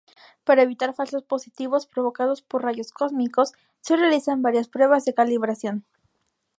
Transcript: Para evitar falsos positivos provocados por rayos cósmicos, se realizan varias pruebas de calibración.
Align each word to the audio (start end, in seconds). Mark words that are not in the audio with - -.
Para 0.45 0.63
evitar 0.63 0.95
falsos 0.95 1.21
positivos 1.21 1.85
provocados 1.85 2.41
por 2.41 2.63
rayos 2.63 2.91
cósmicos, 2.91 3.51
se 3.81 3.95
realizan 3.97 4.41
varias 4.41 4.67
pruebas 4.67 5.05
de 5.05 5.13
calibración. 5.13 5.85